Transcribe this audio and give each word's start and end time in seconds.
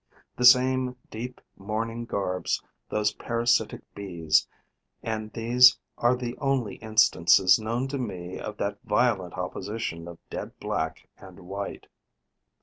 The 0.35 0.45
same 0.45 0.95
deep 1.11 1.41
mourning 1.57 2.05
garbs 2.05 2.63
those 2.89 3.13
parasitic 3.13 3.83
Bees, 3.93 4.47
and 5.03 5.31
these 5.33 5.77
are 5.95 6.15
the 6.15 6.35
only 6.39 6.77
instances 6.77 7.59
known 7.59 7.87
to 7.89 7.99
me 7.99 8.39
of 8.39 8.57
that 8.57 8.79
violent 8.83 9.35
opposition 9.35 10.07
of 10.07 10.17
dead 10.31 10.57
black 10.59 11.07
and 11.19 11.41
white. 11.41 11.85